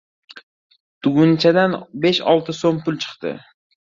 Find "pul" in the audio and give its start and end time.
2.87-3.01